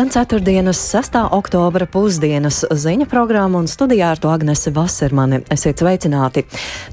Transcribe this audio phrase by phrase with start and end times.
[0.00, 1.16] Skan ceturtdienas, 6.
[1.36, 5.42] oktobra pusdienas ziņa programma un studijā ar to Agnese Vasermane.
[5.52, 6.46] Esiet sveicināti!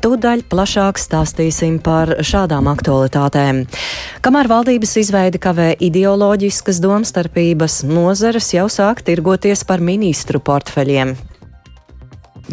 [0.03, 3.63] Tūdaļ plašāk stāstīsim par šādām aktualitātēm.
[4.27, 11.15] Kamēr valdības izveidi kavē ideoloģiskas domstarpības, nozares jau sāk tirgoties par ministru portfeļiem.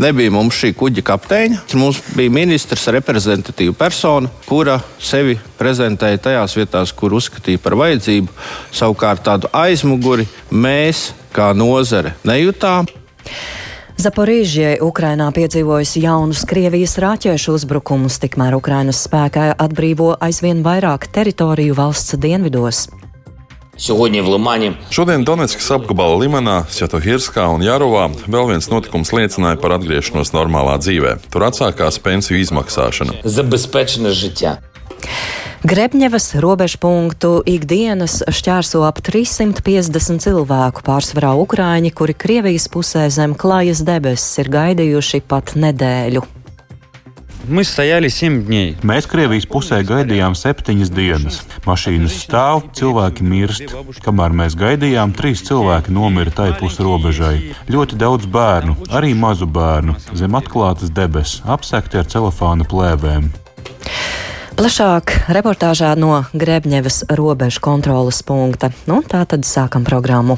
[0.00, 1.60] Nebija mums šī kuģa kapteiņa.
[1.78, 8.32] Mums bija ministrs, reprezentatīva persona, kura sevi prezentēja tajās vietās, kur uzskatīja par vajadzību.
[8.74, 12.90] Savukārt tādu aizmuguri mēs, kā nozare, nejūtām.
[13.94, 22.18] Zaporīžie Ukrainā piedzīvojusi jaunus Krievijas rāķēšu uzbrukumus, tikmēr Ukrainas spēkā atbrīvo aizvien vairāk teritoriju valsts
[22.18, 22.88] dienvidos.
[23.80, 24.72] Šodien Limāņi.
[24.94, 31.16] Šodien Donetskas apgabala Limanā, Sjatohirskā un Jārovā vēl viens notikums liecināja par atgriešanos normālā dzīvē.
[31.34, 33.20] Tur atsākās pensiju izmaksāšana.
[33.26, 34.58] Zabezpečena žitja.
[35.64, 44.44] Grebņevas robežpunktu ikdienas šķērso ap 350 cilvēku, pārsvarā ukrāņi, kuri Krievijas pusē zem klājas debesis
[44.44, 46.26] ir gaidījuši pat nedēļu.
[47.49, 48.75] Мы стояли 7 дней.
[48.85, 51.39] Mēs Krievijas pusē gaidījām septiņas dienas.
[51.65, 53.73] Mašīnas stāv, cilvēki mirst.
[54.05, 57.55] Kamēr mēs gaidījām, trīs cilvēki nomira tai pus robežai.
[57.71, 63.31] Ļoti daudz bērnu, arī mazu bērnu, zem atklātas debesis, apsekti ar celofāna plēvēm.
[64.59, 68.73] Plašāk reportāžā no Grebņevas robežu kontrolas punkta.
[68.85, 70.37] Nu, tā tad sākam programmu.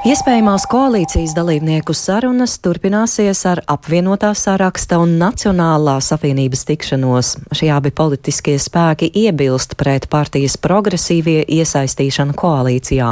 [0.00, 7.32] Iespējamās koalīcijas dalībnieku sarunas turpināsies ar apvienotā saraksta un Nacionālās apvienības tikšanos.
[7.52, 13.10] Šie abi politiskie spēki iebilst pret partijas progresīvie iesaistīšanu koalīcijā.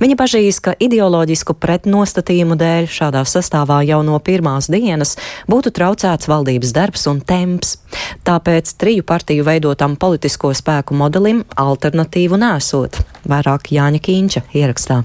[0.00, 5.18] Viņi pažīs, ka ideoloģisku pretnostatījumu dēļ šādā sastāvā jau no pirmās dienas
[5.52, 7.74] būtu traucēts valdības darbs un temps.
[8.24, 13.02] Tāpēc triju partiju veidotam politisko spēku modelim alternatīvu nesot.
[13.28, 15.02] Vairāk Jāņa Kīņča ierakstā.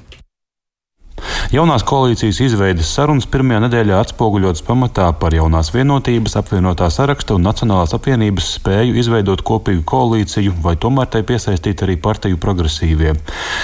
[1.48, 7.94] Jaunās koalīcijas izveidas sarunas pirmajā nedēļā atspoguļotas pamatā par jaunās vienotības, apvienotā saraksta un Nacionālās
[7.96, 13.14] apvienības spēju izveidot kopīgu koalīciju, vai tomēr tai piesaistīt arī partiju progresīvie.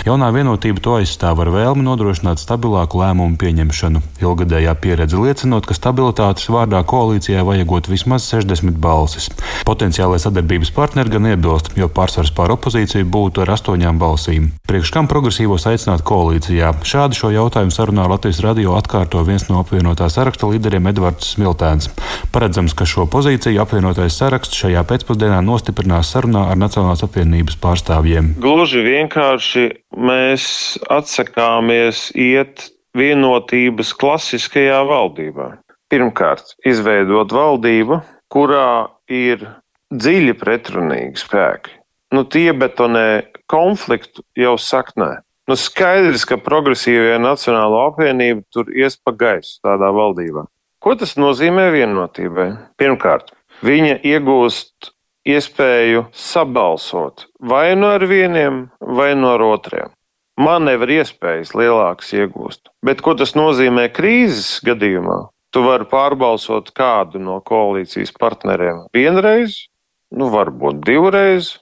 [0.07, 4.03] Jaunā vienotība to aizstāv ar vēlmi nodrošināt stabilāku lēmumu pieņemšanu.
[4.23, 9.27] Ilgadējā pieredze liecinot, ka stabilitātes vārdā koalīcijai vajagot vismaz 60 balsis.
[9.67, 14.53] Potenciālai sadarbības partneri gan iebilst, jo pārsvars pār opozīciju būtu ar astoņām balsīm.
[14.69, 16.71] Priekš kam progresīvos aicināt koalīcijā?
[16.87, 21.91] Šādi šo jautājumu sarunā Latvijas radio atkārto viens no apvienotā saraksta līderiem Edvards Smiltēns.
[22.33, 28.33] Paredzams, ka šo pozīciju apvienotais saraksts šajā pēcpusdienā nostiprinās sarunā ar Nacionālās apvienības pārstāvjiem.
[28.41, 30.47] Gluži vienkārši mēs
[30.89, 35.51] atsakāmies iet vienotības klasiskajā valdībā.
[35.93, 38.01] Pirmkārt, izveidot valdību,
[38.33, 39.45] kurā ir
[39.93, 41.77] dziļi pretrunīgi spēki.
[42.13, 45.21] Nu, tie betonē konfliktu jau saknē.
[45.43, 50.45] Nu, skaidrs, ka progresīvajā Nacionālo apvienība tur ies pa gaisu tādā valdībā.
[50.79, 52.47] Ko tas nozīmē vienotībai?
[52.79, 53.33] Pirmkārt,
[53.63, 54.93] viņa iegūst
[55.27, 59.91] iespēju sabalsot vai nu ar vieniem, vai nu ar otriem.
[60.39, 62.71] Manevru iespējas lielākas iegūst.
[62.79, 65.25] Bet ko tas nozīmē krīzes gadījumā?
[65.53, 69.65] Tu vari pārbalsot kādu no koalīcijas partneriem vienreiz,
[70.15, 71.57] nu varbūt divreiz,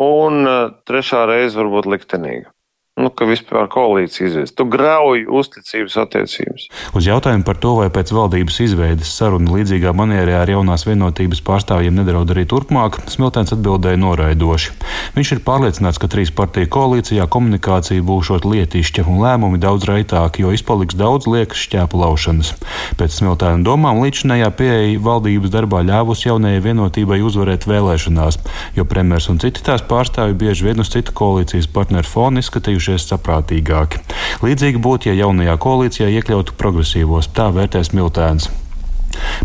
[0.00, 2.54] un uh, trešā reize varbūt liktenīga
[2.96, 4.54] nu, ka vispār koalīcija izveids.
[4.56, 6.62] Tu grauj uzticības attiecības.
[6.96, 11.98] Uz jautājumu par to, vai pēc valdības izveidas saruna līdzīgā manierē ar jaunās vienotības pārstāvjiem
[11.98, 14.72] nedraud arī turpmāk, Smiltēns atbildēja noraidoši.
[15.16, 20.54] Viņš ir pārliecināts, ka trīs partiju koalīcijā komunikācija būšot lietišķa un lēmumi daudz raitāki, jo
[20.56, 22.54] izpaliks daudz liekas šķēpu laušanas.
[22.96, 28.40] Pēc Smiltēna domām līdzinējā pieeja valdības darbā ļāvusi jaunajai vienotībai uzvarēt vēlēšanās,
[28.80, 33.10] jo premjers un citi tās pārstāvji bieži vien uz citu koalīcijas partneru fonu izskatījuši izskatījušies
[33.10, 34.02] saprātīgāki.
[34.44, 38.50] Līdzīgi būtu, ja jaunajā koalīcijā iekļautu progresīvos, tā vērtēs Miltēns.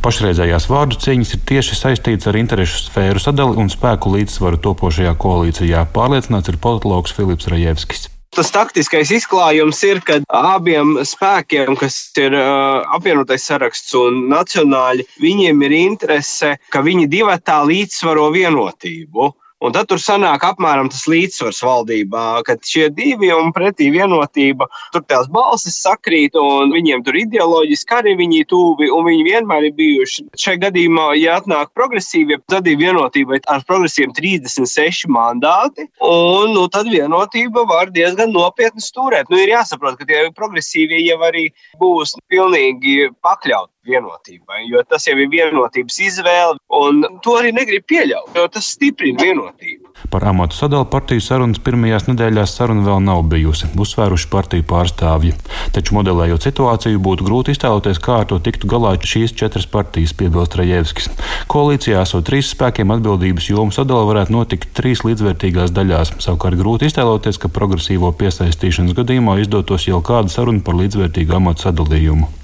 [0.03, 5.85] Pašreizējās vārdu cīņas ir tieši saistīts ar interešu sfēru sadali un spēku līdzsvaru topošajā koalīcijā,
[5.95, 8.09] pārliecināts ir politologs Filips Rajevskis.
[8.31, 15.65] Tas taktiskais izklājums ir, ka abiem spēkiem, kas ir uh, apvienotais saraksts un nacionāļi, viņiem
[15.67, 19.33] ir interese, ka viņi divatā līdzsvaro vienotību.
[19.61, 25.03] Un tad tur sanāk apmēram tas līdzsvars valdībā, kad šie divi un pretī vienotība, tur
[25.05, 30.25] tās balsis sakrīt, un viņiem tur ideoloģiski arī viņi tuvi, un viņi vienmēr ir bijuši.
[30.41, 36.89] Šajā gadījumā, ja atnāk progresīvie, tad ir vienotība ar progresīviem 36 mandāti, un nu, tad
[36.89, 39.29] vienotība var diezgan nopietni stūrēt.
[39.29, 45.17] Nu, ir jāsaprot, ka tie progresīvie jau arī būs pilnīgi pakļauti vienotībai, jo tas jau
[45.17, 49.89] ir vienotības izvēle, un to arī negrib pieļaut, jo tas stiprina vienotību.
[50.11, 55.33] Par amatu sadalu partiju sarunas pirmajās nedēļās saruna vēl nav bijusi, uzsvēruši partiju pārstāvji.
[55.75, 60.57] Taču modelējot situāciju, būtu grūti iztēloties, kā ar to tiktu galā šīs četras partijas, piebilst
[60.59, 61.11] Rajevskis.
[61.51, 66.15] Koalīcijā esot trīs spēkiem atbildības jomu sadala varētu notikt trīs līdzvērtīgās daļās.
[66.25, 72.40] Savukārt grūti iztēloties, ka progresīvo piesaistīšanas gadījumā izdotos jau kāda saruna par līdzvērtīgu amatu sadalījumu.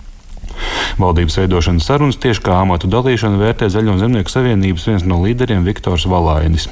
[0.98, 6.08] Valdības veidošanas sarunas tieši kā amatu dalīšanu vērtē Zaļo zemnieku savienības viens no līderiem Viktors
[6.10, 6.70] Valainis.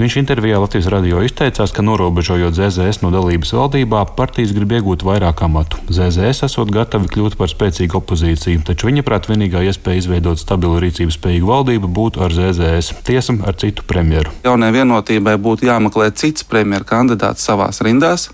[0.00, 5.42] Viņš intervijā Latvijas radio izteicās, ka norobežojot ZZS no dalības valdībā, partijas grib iegūt vairāk
[5.44, 5.76] amatu.
[5.92, 11.18] ZZS esot gatavi kļūt par spēcīgu opozīciju, taču viņa prāt vienīgā iespēja izveidot stabilu rīcības
[11.18, 14.32] spējīgu valdību būtu ar ZZS, tiesam ar citu premjeru.
[14.46, 18.30] Jaunai vienotībai būtu jāmeklē cits premjeru kandidāts savās rindās.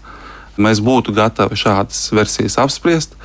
[0.54, 3.19] Mēs būtu gatavi šādas versijas apspriest.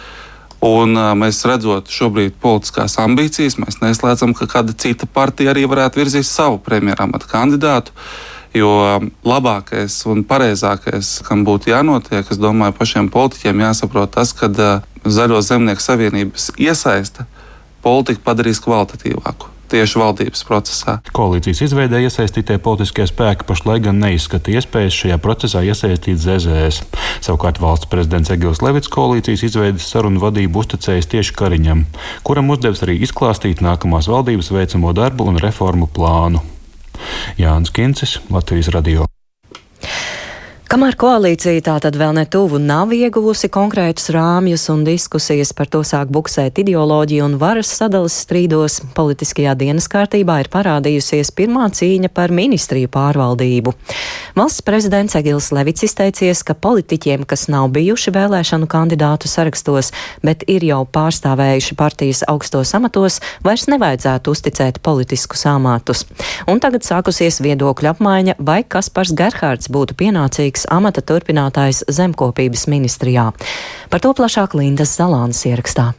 [0.62, 6.28] Un mēs redzot šobrīd politiskās ambīcijas, mēs neslēdzam, ka kāda cita partija arī varētu virzīt
[6.28, 7.96] savu premjeramatu kandidātu.
[8.54, 14.52] Jo labākais un pareizākais, kam būtu jānotiek, es domāju, pašiem politiķiem jāsaprot tas, ka
[15.02, 17.26] Zaļo zemnieku savienības iesaiste
[17.82, 20.98] politiku padarīs kvalitatīvāku tieši valdības procesā.
[21.16, 26.84] Koalīcijas izveidē iesaistītie politiskie spēki pašlaik gan neizskata iespējas šajā procesā iesaistīt ZZS.
[27.26, 31.86] Savukārt valsts prezidents Egils Levits koalīcijas izveidas sarunu vadību uzticējis tieši Kariņam,
[32.28, 36.44] kuram uzdevis arī izklāstīt nākamās valdības veicamo darbu un reformu plānu.
[37.40, 39.10] Jānis Kincis, Latvijas Radio.
[40.72, 46.08] Kamēr koalīcija tā tad vēl netuvu nav ieguvusi konkrētus rāmjus un diskusijas par to sāk
[46.16, 52.88] buksēt ideoloģiju un varas sadalas strīdos, politiskajā dienas kārtībā ir parādījusies pirmā cīņa par ministriju
[52.94, 53.74] pārvaldību.
[54.40, 59.92] Valsts prezidents Egils Levits izteicies, ka politiķiem, kas nav bijuši vēlēšanu kandidātu sarakstos,
[60.24, 66.08] bet ir jau pārstāvējuši partijas augstos amatos, vairs nevajadzētu uzticēt politiskus amatus.
[66.48, 73.32] Un tagad sākusies viedokļu apmaiņa, vai Kaspars Gerhards būtu pienācīgs Rīgas amata turpinātājs zemkopības ministrijā.
[73.90, 75.94] Par to plašāk Lindas Zalānas ierakstā.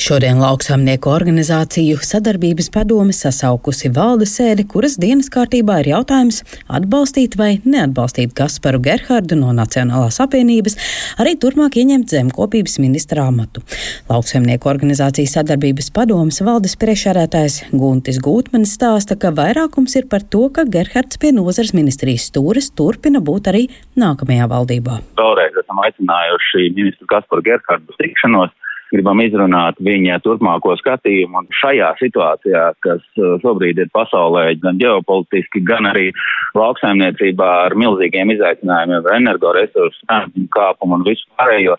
[0.00, 7.50] Šodien lauksaimnieku organizāciju sadarbības padome sasaukusi valdes sēdi, kuras dienas kārtībā ir jautājums atbalstīt vai
[7.64, 10.76] neatbalstīt Kasparu Gerhardu no Nacionālās apvienības,
[11.22, 13.62] arī turpmāk ieņemt zemkopības ministra amatu.
[14.10, 20.66] Lauksaimnieku organizācijas sadarbības padomas valdes priekšārētājs Guntis Gūtmanis stāsta, ka vairākums ir par to, ka
[20.68, 23.66] Gerhards pie nozars ministrijas stūres turpina būt arī
[24.00, 25.00] nākamajā valdībā.
[25.20, 28.56] Vēlreiz esam aicinājuši ministru Kasparu Gerhardu tikšanos
[28.92, 31.42] gribam izrunāt viņa turpmāko skatījumu.
[31.42, 36.10] Un šajā situācijā, kas uh, šobrīd ir pasaulē, gan ģeopolitiski, gan arī
[36.58, 40.06] lauksaimniecībā ar milzīgiem izaicinājumiem, energoresursu
[40.54, 41.78] kāpumu un visu pārējo,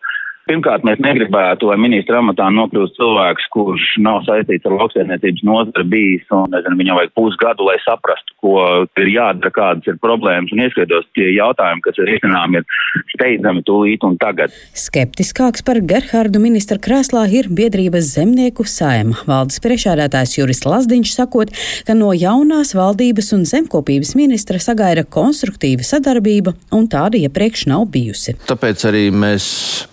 [0.50, 6.24] Pirmkārt, mēs negribētu, lai ministra amatā nokļūst cilvēks, kurš nav saistīts ar lauksaimniecības nozari bijis,
[6.34, 8.56] un nezinu, viņam vajag pusgadu, lai saprastu, ko
[8.98, 14.08] ir jādara, kādas ir problēmas, un ieskaidros tie jautājumi, kas ir risinām, ir steidzami tūlīt
[14.08, 14.56] un tagad.
[14.78, 19.22] Skeptiskāks par Gerhardu ministra krēslā ir biedrības zemnieku saima.
[19.30, 21.54] Valdes priekšādātājs Juris Lazdiņš sakot,
[21.86, 28.40] ka no jaunās valdības un zemkopības ministra sagaida konstruktīva sadarbība, un tāda iepriekš nav bijusi.
[28.50, 29.46] Tāpēc arī mēs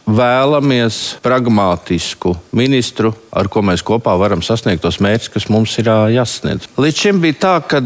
[0.08, 5.90] vēlamies vēlamies pragmātisku ministru, ar ko mēs kopā varam sasniegt tos mērķus, kas mums ir
[6.14, 6.68] jāsasniedz.
[6.78, 7.80] Līdz šim bija tā, ka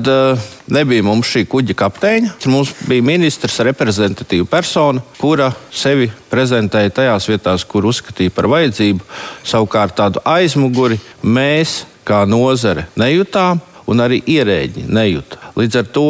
[0.73, 2.35] nebija mums šī kuģa kapteiņa.
[2.53, 9.07] Mums bija ministrs, reprezentatīva persona, kura sevi prezentēja tajās vietās, kur uzskatīja par vajadzību.
[9.49, 15.41] Savukārt tādu aizmuguri mēs, kā nozare, nejūtām, un arī ierēģi nejūta.
[15.59, 16.07] Līdz ar to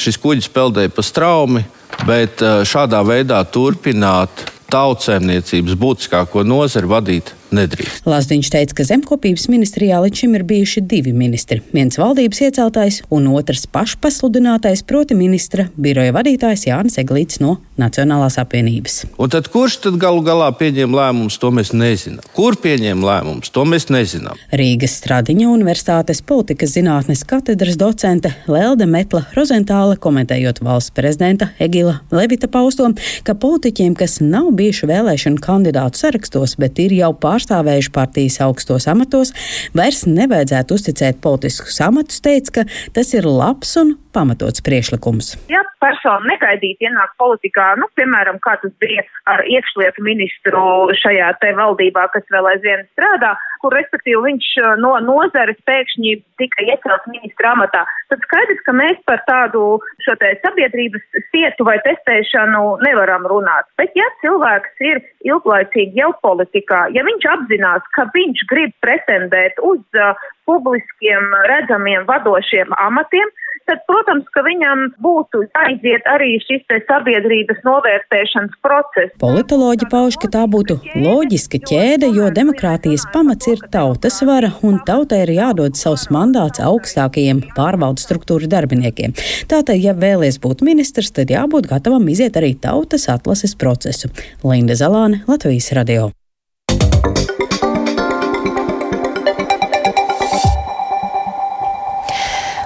[0.00, 1.64] šis kuģis peldēja pa straumi,
[2.06, 8.06] bet šādā veidā turpināt tautsēmniecības būtiskāko nozari vadīt nedrīkst.
[8.08, 11.60] Lazdiņš teica, ka zemkopības ministrijā līdz šim ir bijuši divi ministri.
[11.74, 19.06] Viens valdības ieceltais un otrs pašpasludinātais, proti ministra biroja vadītājs Jānis Eglīts no Nacionālās apvienības.
[19.20, 22.24] Un tad kurš tad galu galā pieņem lēmumus, to mēs nezinām.
[22.36, 24.36] Kur pieņem lēmumus, to mēs nezinām.
[24.52, 32.50] Rīgas Stradiņa Universitātes politikas zinātnes katedras docente Lelde Metla Rozentāle komentējot valsts prezidenta Egila Levita
[32.52, 32.90] pausto,
[33.24, 38.86] ka politiķiem, kas nav bijuši vēlēšanu kandidātu sarakstos, bet ir jau pārstāvjuši, pārstāvējuši partijas augstos
[38.90, 39.32] amatos,
[39.76, 45.36] vairs nevajadzētu uzticēt politiskus amatus, teica, ka tas ir labs un pamatots priešlikums.
[45.48, 51.54] Ja persona negaidīti ienāk politikā, nu, piemēram, kā tas bija ar iekšlietu ministru šajā te
[51.56, 54.48] valdībā, kas vēl aizvien strādā, kur respektīvi viņš
[54.82, 59.64] no nozares pēkšņi tika iecelts ministra amatā, tad skaidrs, ka mēs par tādu
[60.04, 63.68] šo te sabiedrības stietu vai testēšanu nevaram runāt.
[63.80, 69.82] Bet ja cilvēks ir ilglaicīgi jau politikā, ja viņš apzinās, ka viņš grib pretendēt uz
[69.98, 73.30] uh, publiskiem redzamiem vadošiem amatiem,
[73.70, 79.14] tad, protams, ka viņam būtu jāiziet arī šis sabiedrības novērtēšanas process.
[79.22, 85.22] Politoloģi pauž, ka tā būtu loģiska ķēde, jo demokrātijas pamats ir tautas vara, un tautai
[85.26, 89.14] ir jādod savs mandāts augstākajiem pārvaldes struktūra darbiniekiem.
[89.50, 94.10] Tātad, ja vēlies būt ministrs, tad jābūt gatavam iziet arī tautas atlases procesu.
[94.46, 96.10] Linda Zalāne, Latvijas radio.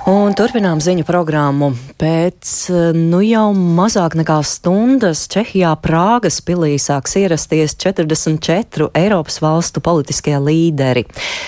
[0.04, 1.70] Un turpinām ziņu programmu.
[1.96, 2.48] Pēc
[2.92, 11.06] nu jau mazāk nekā stundas Čehijā Prāgas pilī sāks ierasties 44 Eiropas valstu politiskie līderi.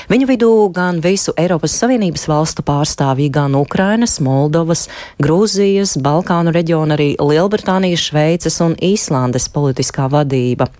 [0.09, 4.87] Viņu vidū gan visu Eiropas Savienības valstu pārstāvji, gan Ukrainas, Moldovas,
[5.21, 10.73] Grūzijas, Balkānu reģiona, arī Lielbritānijas, Šveices un Īslandes politiskā vadība.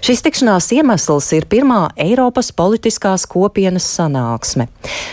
[0.00, 4.64] Šīs tikšanās iemesls ir pirmā Eiropas politiskās kopienas sanāksme.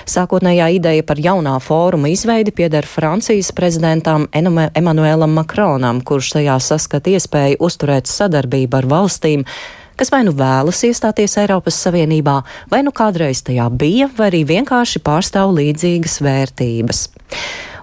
[0.08, 7.60] Sākotnējā ideja par jaunā fóruma izveidi pieder Francijas prezidentam Emanuēlam Makronam, kurš tajā saskata iespēju
[7.67, 9.44] uzturēt sadarbību ar valstīm,
[9.98, 12.38] kas vai nu vēlas iestāties Eiropas Savienībā,
[12.72, 17.04] vai nu kādreiz tajā bija, vai arī vienkārši pārstāv līdzīgas vērtības.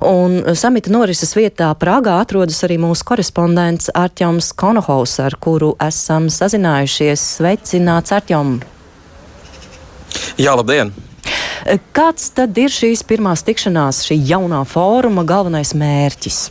[0.04, 7.22] Un samita norises vietā Prāgā atrodas arī mūsu korespondents Arķoms Konohaus, ar kuru esam sazinājušies.
[7.38, 8.58] Sveicināts Arķom!
[10.38, 10.92] Jā, labdien!
[11.96, 16.42] Kāds tad ir šīs pirmās tikšanās, šī jaunā fóruma galvenais mērķis?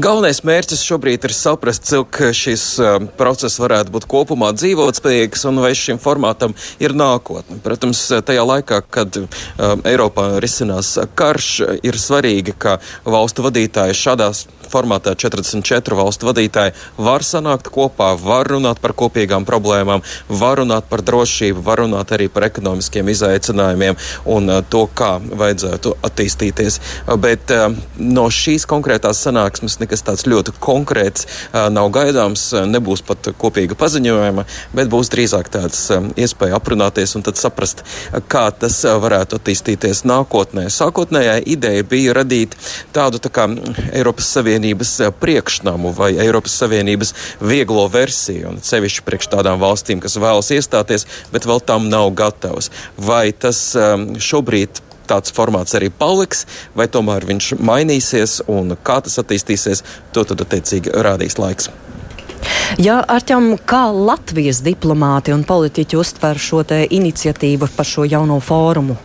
[0.00, 5.72] Galvenais mērķis šobrīd ir saprast, cik šis um, process varētu būt kopumā dzīvotspējīgs un vai
[5.76, 7.60] šim formātam ir nākotne.
[7.64, 11.50] Protams, tajā laikā, kad um, Eiropā risinās karš,
[11.84, 18.80] ir svarīgi, ka valstu vadītāji šādās formātā 44 valstu vadītāji var sanākt kopā, var runāt
[18.80, 23.98] par kopīgām problēmām, var runāt par drošību, var runāt arī par ekonomiskiem izaicinājumiem
[24.32, 26.80] un uh, to, kā vajadzētu attīstīties.
[27.20, 27.68] Bet uh,
[28.00, 29.41] no šīs konkrētās sanāksmes
[29.82, 34.44] nekas tāds ļoti konkrēts nav gaidāms, nebūs pat kopīga paziņojuma,
[34.76, 35.84] bet būs drīzāk tāds
[36.20, 37.82] iespēja aprunāties un tad saprast,
[38.32, 40.68] kā tas varētu attīstīties nākotnē.
[40.72, 42.56] Sākotnējā ideja bija radīt
[42.94, 43.48] tādu tā kā
[43.92, 50.52] Eiropas Savienības priekšnamu vai Eiropas Savienības vieglo versiju, un sevišķi priekš tādām valstīm, kas vēlas
[50.54, 52.70] iestāties, bet vēl tam nav gatavas.
[53.00, 53.72] Vai tas
[54.22, 56.46] šobrīd tāds formāts arī paliks,
[56.78, 61.70] vai tomēr viņš mainīsies un kā tas attīstīsies, to tad attiecīgi rādīs laiks.
[62.82, 68.96] Jā, Arķam, kā Latvijas diplomāti un politiķi uztver šo iniciatīvu par šo jauno fórumu?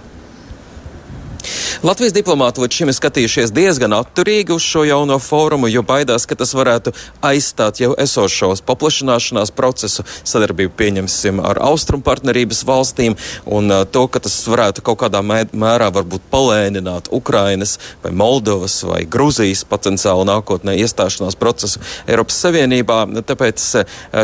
[1.86, 6.34] Latvijas diplomāti līdz šim ir skatījušies diezgan atturīgi uz šo jauno fórumu, jo baidās, ka
[6.34, 6.89] tas varētu
[7.22, 13.13] aizstāt jau esošos paplašināšanās procesu, sadarbību pieņemsim ar austrumu partnerības valstīm,
[13.46, 19.62] un to, ka tas varētu kaut kādā mērā varbūt palēnināt Ukrainas vai Moldovas vai Gruzijas
[19.69, 23.03] potenciālu nākotnē iestāšanās procesu Eiropas Savienībā.
[23.22, 23.67] Tāpēc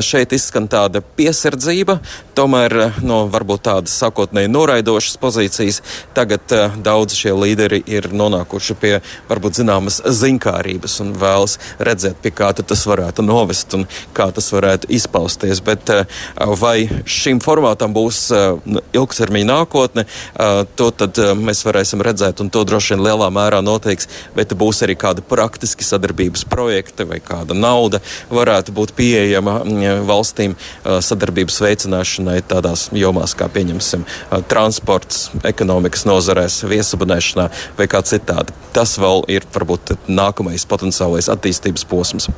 [0.02, 2.00] šeit izskan tāda piesardzība,
[2.34, 5.84] tomēr no varbūt tādas sākotnēji noraidošas pozīcijas
[6.18, 8.94] tagad daudz šie līderi ir nonākuši pie
[9.30, 14.90] varbūt zināmas ziņkārības un vēlas redzēt, pie kā tas varētu novest un kā tas varētu
[14.94, 15.62] izpausties.
[15.66, 16.06] Bet eh,
[16.60, 22.64] vai šim formātam būs eh, ilgtermiņa nākotne, eh, to tad mēs varēsim redzēt, un to
[22.68, 24.10] droši vien lielā mērā noteiks,
[24.44, 30.56] te būs arī kāda praktiski sadarbības projekta vai kāda nauda varētu būt pieejama mm, valstīm
[30.84, 34.04] sadarbības veicināšanai tādās jomās kā, pieņemsim,
[34.52, 38.54] transports, ekonomikas nozarēs, viesabunēšana ieviešana vai kā citādi.
[38.74, 42.30] Tas vēl ir varbūt nākamais potenciālais attīstības posms.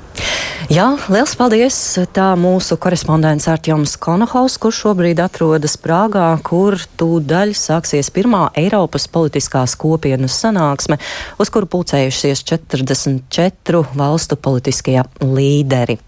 [0.70, 2.00] Jā, liels paldies!
[2.14, 9.76] Tā mūsu korespondents Artjoms Konohaus, kurš šobrīd atrodas Prāgā, kur tūdaļ sāksies pirmā Eiropas politiskās
[9.76, 11.00] kopienas sanāksme,
[11.40, 16.00] uz kuru pulcējušies 44 valstu politiskie līderi.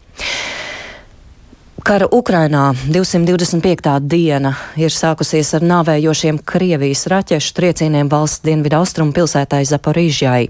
[1.87, 3.99] Kara Ukrainā 225.
[4.03, 10.49] diena ir sākusies ar nāvējošiem Krievijas raķešu triecieniem valsts dienvidu austrumu pilsētai Zaporīžjai.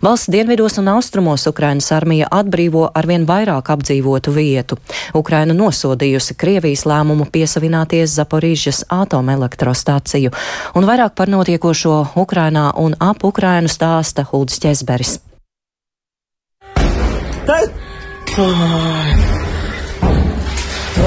[0.00, 4.78] Valsts dienvidos un austrumos Ukrainas armija atbrīvo arvien vairāk apdzīvotu vietu.
[5.12, 10.32] Ukraina nosodījusi Krievijas lēmumu piesavināties Zaporīžas atomelektrostāciju,
[10.72, 15.18] un vairāk par notiekošo Ukrainā un ap Ukrainu stāsta Hulds Ķezberis.
[17.44, 17.76] Tad...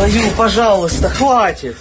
[0.01, 1.77] Твою, пожалуйста, хватит!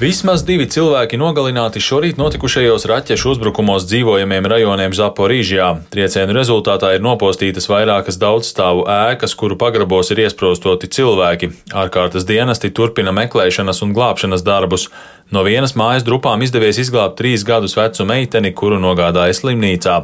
[0.00, 5.66] Vismaz divi cilvēki nogalināti šorīt notikušajos raķešu uzbrukumos dzīvojamiem rajoniem Zaporīžjā.
[5.92, 11.50] Triecienu rezultātā ir nopostītas vairākas daudzstāvu ēkas, kuru pagrabos ir iesprostoti cilvēki.
[11.76, 14.88] Ārkārtas dienesti turpina meklēšanas un glābšanas darbus.
[15.33, 19.95] No vienas mājas drupām izdevies izglābt trīs gadus vecu meiteni, kuru nogādāja slimnīcā.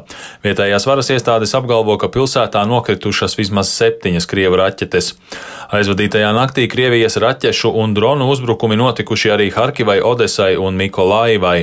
[0.42, 5.12] Vietējās varas iestādes apgalvo, ka pilsētā nokritušas vismaz septiņas krievu raķetes.
[5.78, 11.60] Aizvadītajā naktī Krievijas raķešu un dronu uzbrukumi notikuši arī Harkivai, Odesai un Mikolaivai.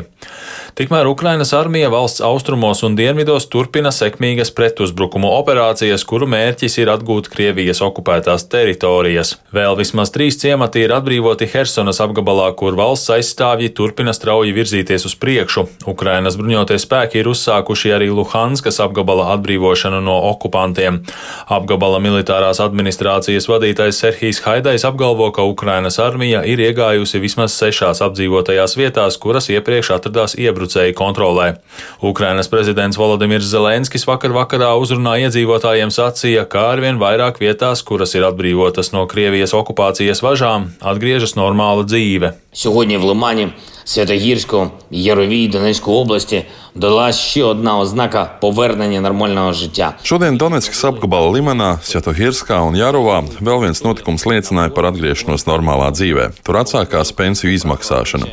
[0.75, 7.31] Tikmēr Ukrainas armija valsts austrumos un dienvidos turpina sekmīgas pretuzbrukumu operācijas, kuru mērķis ir atgūt
[7.33, 9.37] Krievijas okupētās teritorijas.
[9.55, 15.15] Vēl vismaz trīs ciemati ir atbrīvoti Hersonas apgabalā, kur valsts aizstāvji turpina strauji virzīties uz
[15.17, 15.65] priekšu.
[15.89, 21.01] Ukrainas bruņotie spēki ir uzsākuši arī Luhanskas apgabala atbrīvošanu no okupantiem.
[21.49, 28.77] Apgabala militārās administrācijas vadītājs Serhijs Haidais apgalvo, ka Ukrainas armija ir iegājusi vismaz sešās apdzīvotajās
[28.79, 31.58] vietās, kuras iepriekš atradās iebrucēju kontrolē.
[32.02, 38.28] Ukrainas prezidents Volodimirs Zelenskis vakar vakarā uzrunā iedzīvotājiem sacīja, ka arvien vairāk vietās, kuras ir
[38.28, 42.34] atbrīvotas no Krievijas okupācijas važām, atgriežas normāla dzīve.
[42.54, 43.54] Сьогодні в Лимані,
[43.88, 49.94] Святогірську, Яровій, Донецької області дала ще одна ознака повернення нормального життя.
[50.04, 56.26] Šodien Donetskas apgabala Limanā, Sjatohirskā un Jārovā vēl viens notikums liecināja par atgriešanos normālā dzīvē.
[56.46, 58.28] Tur atsākās pensiju izmaksāšana.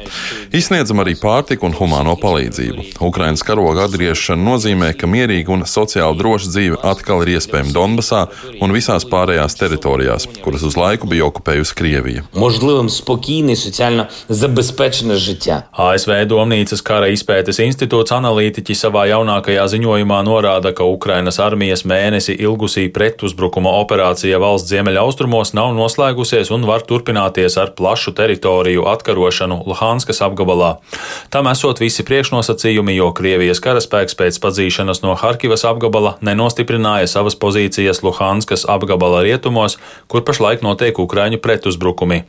[0.57, 2.87] Izsniedzam arī pārtiku un humāno palīdzību.
[3.11, 8.23] Ukrainas karoga atgriešana nozīmē, ka mierīga un sociāli droša dzīve atkal ir iespējama Donbasā
[8.65, 12.25] un visās pārējās teritorijās, kuras uz laiku bija okupējusi Krievija.
[12.35, 15.44] Можливим спокійне і соціально забезпечене життя.
[15.72, 22.88] ASV Domnīcas kara izpētes institūts analītiķi savā jaunākajā ziņojumā norāda, ka Ukrainas armijas mēnesi ilgusī
[22.94, 30.72] pretuzbrukuma operācija valsts ziemeļaustrumos nav noslēgusies un var turpināties ar plašu teritoriju atkarošanu Luhanskas apgabalā.
[31.34, 38.02] Tam esot visi priekšnosacījumi, jo Krievijas karaspēks pēc padzīšanas no Harkivas apgabala nenostiprināja savas pozīcijas
[38.06, 39.78] Luhanskas apgabala rietumos,
[40.10, 42.24] kur pašlaik notiek Ukraiņu pretuzbrukumi.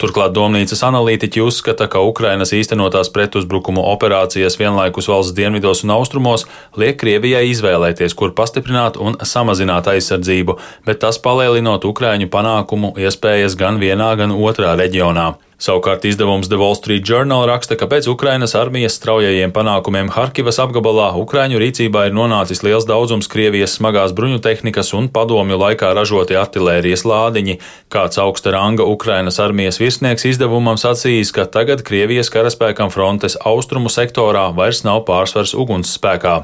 [0.00, 6.46] Turklāt Domnīcas analītiķi uzskata, ka Ukrainas īstenotās pretuzbrukumu operācijas vienlaikus valsts dienvidos un austrumos
[6.76, 13.80] liek Krievijai izvēlēties, kur pastiprināt un samazināt aizsardzību, bet tas palielinot Ukraiņu panākumu iespējas gan
[13.82, 15.34] vienā, gan otrā reģionā.
[15.58, 21.08] Savukārt izdevums The Wall Street Journal raksta, ka pēc Ukrainas armijas straujajiem panākumiem Harkivas apgabalā
[21.18, 27.02] Ukraiņu rīcībā ir nonācis liels daudzums Krievijas smagās bruņu tehnikas un padomju laikā ražoti artilērijas
[27.02, 27.58] lādiņi.
[27.90, 34.52] Kāds augsta ranga Ukrainas armijas virsnieks izdevumam sacījis, ka tagad Krievijas karaspēkam frontes austrumu sektorā
[34.54, 36.36] vairs nav pārsvars ugunsspēkā.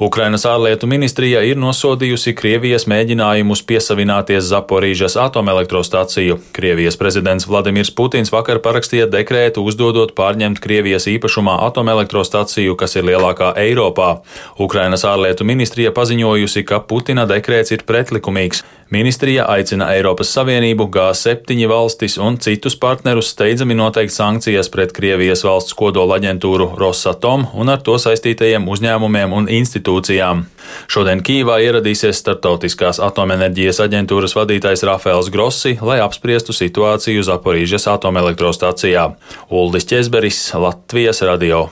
[0.00, 6.40] Ukrainas ārlietu ministrija ir nosodījusi Krievijas mēģinājumus piesavināties Zaporīžas atomelektrostaciju.
[6.56, 13.52] Krievijas prezidents Vladimirs Putins vakar parakstīja dekrētu uzdodot pārņemt Krievijas īpašumā atomelektrostaciju, kas ir lielākā
[13.64, 14.16] Eiropā.
[14.58, 18.64] Ukrainas ārlietu ministrija paziņojusi, ka Putina dekrēts ir pretlikumīgs.
[18.94, 25.74] Ministrija aicina Eiropas Savienību, G7 valstis un citus partnerus steidzami noteikt sankcijas pret Krievijas valsts
[25.74, 30.44] kodola aģentūru Rosatom un ar to saistītajiem uzņēmumiem un institūcijām.
[30.86, 39.08] Šodien Kīvā ieradīsies Startautiskās atomenerģijas aģentūras vadītājs Rafaels Grossi, lai apspriestu situāciju Zaporīžas atomelektrostacijā.
[39.50, 41.66] Uldis Česberis, Latvijas radio.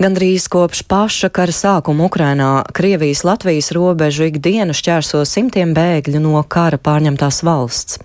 [0.00, 7.42] Gandrīz kopš paša kara sākuma Ukrainā Krievijas-Latvijas robežu ikdienu šķērso simtiem bēgļu no kara pārņemtās
[7.44, 7.98] valsts.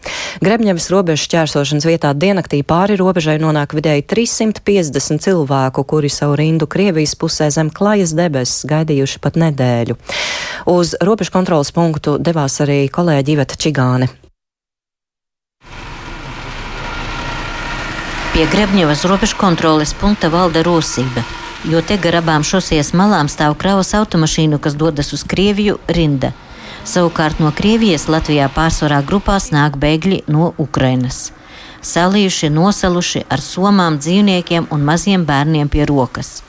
[0.44, 7.16] Grebņevas robežas šķērsošanas vietā diennaktī pāri robežai nonāk vidēji 350 cilvēku, kuri savu rindu Krievijas
[7.16, 9.96] pusē zem klajas debesis gaidījuši pat nedēļu.
[10.76, 14.12] Uz robežu kontrolas punktu devās arī kolēģi Iveta Čigāne.
[18.36, 21.24] Pie Grebņevas robežu kontroles punkta valda rosība
[21.64, 26.34] jo te gar abām šosejas malām stāv kravas automašīnu, kas dodas uz Krieviju rinda.
[26.86, 31.32] Savukārt no Krievijas Latvijā pārsvarā grupās nāk bēgļi no Ukrainas.
[31.86, 36.42] Salījuši, nosaluši ar somām, dzīvniekiem un maziem bērniem pie rokas.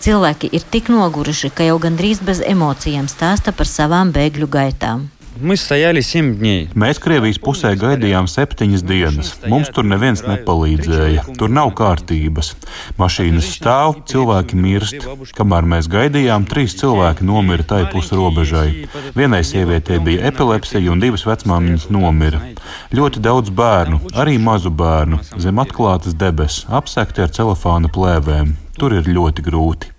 [0.00, 5.08] Cilvēki ir tik noguruši, ka jau gandrīz bez emocijām stāsta par savām bēgļu gaitām.
[5.39, 6.69] Мы стояли 7 дней.
[6.79, 9.33] Mēs Krievijas pusē gaidījām septiņas dienas.
[9.51, 11.25] Mums tur neviens nepalīdzēja.
[11.35, 12.53] Tur nav kārtības.
[12.95, 15.03] Mašīnas stāv, cilvēki mirst.
[15.35, 18.87] Kamēr mēs gaidījām, trīs cilvēki nomira tai pus robežai.
[19.17, 22.39] Vienai sievietei bija epilepsija un divas vecmāmiņas nomira.
[22.95, 28.55] Ļoti daudz bērnu, arī mazu bērnu, zem atklātas debesis, apsekti ar celofāna plēvēm.
[28.79, 29.91] Tur ir ļoti grūti.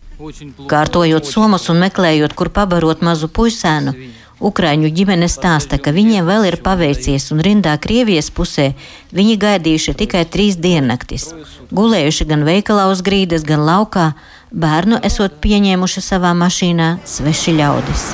[0.65, 3.93] Kārtojot somas un meklējot, kur pabarot mazu puisēnu,
[4.42, 8.72] Ukraiņu ģimene stāsta, ka viņiem vēl ir paveicies un rindā Krievijas pusē
[9.14, 11.30] viņi gaidījuši tikai trīs diennaktis.
[11.70, 14.12] Gulējuši gan veikalā uz grīdas, gan laukā,
[14.52, 18.08] bērnu esot pieņēmuši savā mašīnā sveši ļaudis.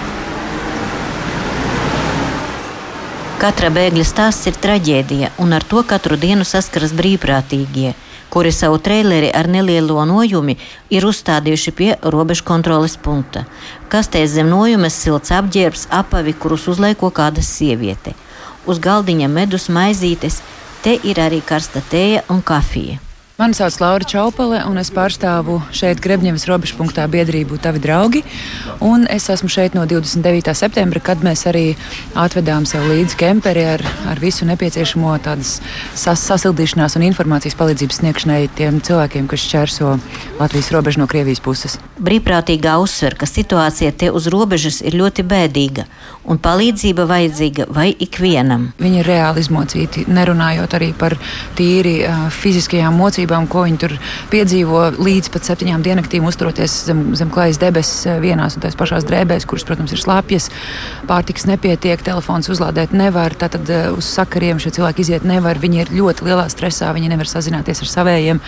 [3.38, 7.94] Katra bēgļa stāsts ir traģēdija, un ar to katru dienu saskaras brīvprātīgie
[8.30, 10.58] kuri savu traileri ar nelielo nojumi
[10.90, 13.46] ir uzstādījuši pie robežu kontroles punkta.
[13.90, 18.16] Kastēs zem nojumes silts apģērbs, apavi, kurus uzlaiko kāda sieviete.
[18.68, 20.42] Uz galdiņa medus maizītes,
[20.84, 23.07] te ir arī karsta tēja un kafija.
[23.38, 28.24] Mani sauc Laura Čaupale, un es pārstāvu šeit Grebņevas robežpunktā biedrību Tavi draugi.
[28.82, 30.56] Un es esmu šeit no 29.
[30.58, 31.76] septembra, kad mēs arī
[32.18, 35.60] atvedām sev līdzi kemperi ar, ar visu nepieciešamo tādas
[35.94, 39.94] sas, sasildīšanās un informācijas palīdzības sniegšanai tiem cilvēkiem, kas šķērso
[40.40, 41.78] Latvijas robežu no Krievijas puses.
[42.02, 45.86] Brīvprātīgā uzsver, ka situācija te uz robežas ir ļoti bēdīga,
[46.26, 48.72] un palīdzība vajadzīga vai ikvienam.
[48.82, 51.20] Viņi ir reāli izmocīti, nerunājot arī par
[51.58, 53.94] tīri uh, fiziskajām mocībām grūtībām, ko viņi tur
[54.32, 59.06] piedzīvo līdz pat septiņām diennaktīm, uzturoties zem, zem klājas debesis eh, vienās un tās pašās
[59.08, 60.50] drēbēs, kuras, protams, ir slapjas.
[61.08, 65.60] Pārtiks nepietiek, telefons uzlādēt nevar, tātad eh, uz sakariem šie cilvēki iziet nevar.
[65.60, 68.42] Viņi ir ļoti lielā stresā, viņi nevar sazināties ar savējiem,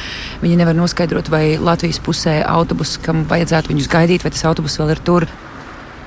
[0.44, 4.96] viņi nevar noskaidrot, vai Latvijas pusē autobus, kam vajadzētu viņus gaidīt, vai tas autobus vēl
[4.96, 5.28] ir tur.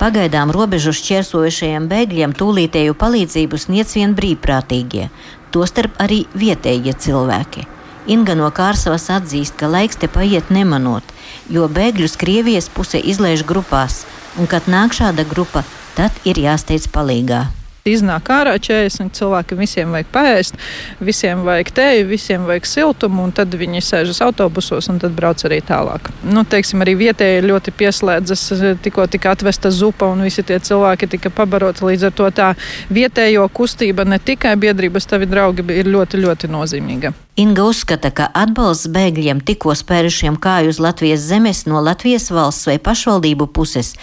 [0.01, 5.07] Pagaidām robežu šķērsojušajiem bēgļiem tūlītēju palīdzību sniedz vien brīvprātīgie,
[5.53, 7.69] tostarp arī vietējie cilvēki.
[8.07, 11.03] Inga no Kārsavas atzīst, ka laiks te paiet nemanot,
[11.49, 14.03] jo bēgļus Krievijas puse izlaiž grupās,
[14.37, 15.63] un kad nāk šāda grupa,
[15.95, 17.45] tad ir jāsteidz palīgā.
[17.83, 20.59] Iznāk ārā 40 cilvēki, visiem vajag paēst,
[21.03, 25.57] visiem vajag teju, visiem vajag siltumu, un tad viņi sēžas autobusos un tad brauc arī
[25.67, 26.07] tālāk.
[26.23, 28.45] Nu, teiksim, arī vietēji ļoti pieslēdzas,
[28.87, 31.83] tikko tika atvesta zupa un visi tie cilvēki tika pabaroti.
[31.89, 32.49] Līdz ar to tā
[32.87, 37.11] vietējo kustība ne tikai biedrības tavi draugi ir ļoti, ļoti nozīmīga.
[37.35, 42.77] Inga uzskata, ka atbalsts bēgļiem tikko spērušiem kāju uz Latvijas zemes no Latvijas valsts vai
[42.79, 43.95] pašvaldību puses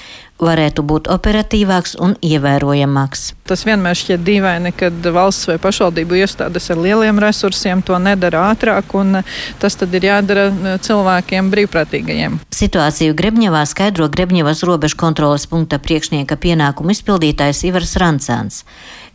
[0.44, 3.24] varētu būt operatīvāks un ievērojamāks.
[3.48, 8.94] Tas vienmēr šķiet dīvaini, kad valsts vai pašvaldību iestādes ar lieliem resursiem to nedara ātrāk,
[8.98, 9.22] un
[9.62, 10.48] tas tad ir jādara
[10.85, 12.40] cilvēkiem brīvprātīgajiem.
[12.55, 18.64] Situāciju Grebņevā skaidro Grebņevas robežu kontrolas punkta priekšnieka pienākumu izpildītājs Ivars Rancāns.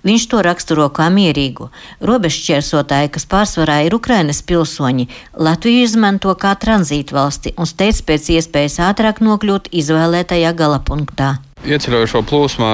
[0.06, 1.72] Viņš to raksturo kā mierīgu.
[2.06, 5.08] Robežšķērsotāji, kas pārsvarā ir Ukrainas pilsoņi,
[5.42, 11.36] Latviju izmanto kā tranzītu valsti un steidz pēc iespējas ātrāk nokļūt izvēlētajā galapunktā.
[11.66, 12.72] Ieceļojošo plūsma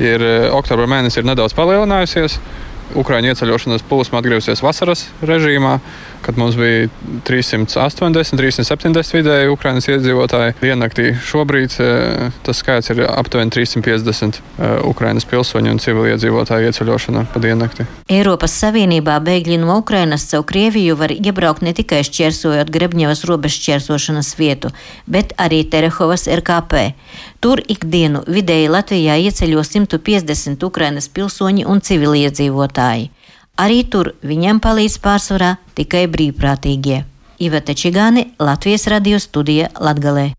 [0.00, 0.24] ir
[0.56, 2.38] oktobra mēnesī ir nedaudz palielinājusies.
[2.98, 5.78] Ukraiņu ieceļošanas plūsma atgriezusies vasaras režīmā,
[6.24, 6.88] kad mums bija
[7.26, 11.10] 380, 370 vidēji Ukraiņas iedzīvotāji diennaktī.
[11.26, 11.88] Šobrīd e,
[12.46, 17.88] tas skaits ir aptuveni 350 e, Ukraiņas pilsoņu un civiliedzīvotāju ieceļošana pa diennakti.
[18.12, 24.34] Eiropas Savienībā bēgļi no Ukrainas caur Krieviju var iebraukt ne tikai šķērsojot Grebņevas robežu šķērsošanas
[24.40, 24.72] vietu,
[25.10, 26.94] bet arī Terehovas RKP.
[27.44, 33.10] Tur ikdienu vidēji Latvijā ieceļo 150 Ukrainas pilsoņi un civiliedzīvotāji.
[33.60, 37.02] Arī tur viņiem palīdz pārsvarā tikai brīvprātīgie.
[37.44, 40.30] Iveta Čigāni, Latvijas radio studija Latgalē.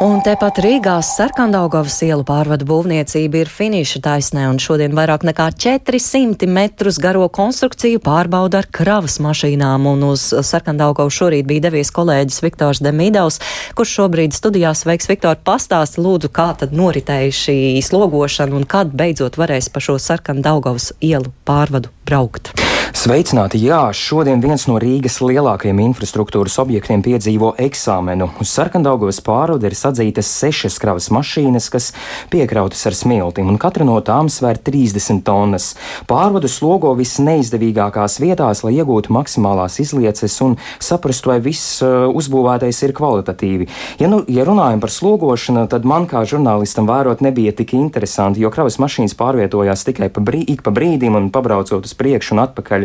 [0.00, 6.48] Un tepat Rīgās Sarkandaugovas ielu pārvadu būvniecība ir finiša taisnē, un šodien vairāk nekā 400
[6.48, 12.80] metrus garo konstrukciju pārbauda ar kravas mašīnām, un uz Sarkandaugovu šorīt bija devies kolēģis Viktors
[12.80, 13.42] Demidovs,
[13.76, 19.36] kurš šobrīd studijās veiks Viktor pastāst lūdzu, kā tad noritēja šī slogošana un kad beidzot
[19.36, 22.54] varēs pa šo Sarkandaugovas ielu pārvadu braukt.
[22.90, 23.60] Sveicināti!
[23.62, 28.26] Jā, šodien viens no Rīgas lielākajiem infrastruktūras objektiem piedzīvo eksāmenu.
[28.42, 31.92] Uz Sarkandaugovas pārvadu ir atzītas sešas kravas mašīnas, kas
[32.32, 35.68] piekrautas ar smiltīm, un katra no tām svēr 30 tonnas.
[36.10, 42.94] Pārvadu slogo visneizdevīgākās vietās, lai iegūtu maksimālās izlieces un saprastu, vai viss uh, uzbūvētais ir
[42.98, 43.70] kvalitatīvi.
[44.02, 48.50] Ja, nu, ja runājam par slogošanu, tad man kā žurnālistam vērot nebija tik interesanti, jo
[48.50, 52.79] kravas mašīnas pārvietojās tikai pa, brī, pa brīdim un pabraucot uz priekšu un atpakaļ.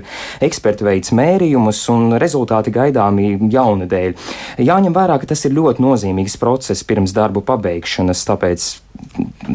[0.45, 4.15] Eksperti veids mērījumus un rezultāti gaidāmi jaunadēļ.
[4.65, 8.67] Jāņem vērā, ka tas ir ļoti nozīmīgs process pirms darbu pabeigšanas, tāpēc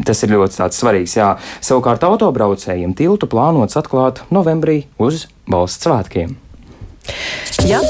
[0.07, 1.17] tas ir ļoti svarīgs.
[1.19, 1.33] Jā.
[1.63, 6.35] Savukārt autobraucējiem tiltu plānots atklāt novembrī uz valsts svētkiem.
[7.67, 7.81] Jā.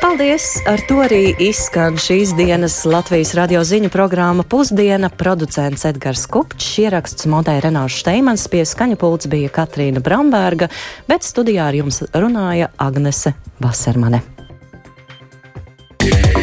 [0.00, 0.62] Paldies!
[0.64, 5.10] Ar to arī izskan šīs dienas Latvijas radio ziņu programma Pusdiena.
[5.12, 10.70] Producents Edgars Kupčs, ieraksts montēja Renāšu Šteimans, pie skaņa pults bija Katrīna Bramberga,
[11.10, 14.24] bet studijā ar jums runāja Agnese Vasermane.
[16.00, 16.39] Yeah.